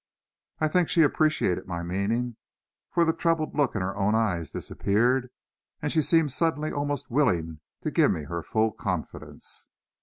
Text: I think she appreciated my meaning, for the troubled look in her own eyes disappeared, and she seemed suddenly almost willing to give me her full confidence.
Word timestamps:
I 0.57 0.67
think 0.67 0.89
she 0.89 1.03
appreciated 1.03 1.67
my 1.67 1.83
meaning, 1.83 2.37
for 2.89 3.05
the 3.05 3.13
troubled 3.13 3.55
look 3.55 3.75
in 3.75 3.83
her 3.83 3.95
own 3.95 4.15
eyes 4.15 4.49
disappeared, 4.49 5.29
and 5.79 5.91
she 5.91 6.01
seemed 6.01 6.31
suddenly 6.31 6.71
almost 6.71 7.11
willing 7.11 7.59
to 7.83 7.91
give 7.91 8.09
me 8.09 8.23
her 8.23 8.41
full 8.41 8.71
confidence. 8.71 9.67